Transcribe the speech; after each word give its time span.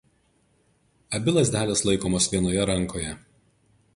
Abi 1.17 1.35
lazdelės 1.35 1.85
laikomos 1.89 2.29
vienoje 2.33 2.67
rankoje. 2.73 3.15